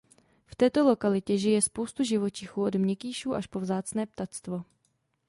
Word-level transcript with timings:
V 0.45 0.55
této 0.55 0.83
lokalitě 0.85 1.37
žije 1.37 1.61
spoustu 1.61 2.03
živočichů 2.03 2.63
od 2.63 2.75
měkkýšů 2.75 3.33
až 3.33 3.47
po 3.47 3.59
vzácné 3.59 4.05
ptactvo. 4.05 4.63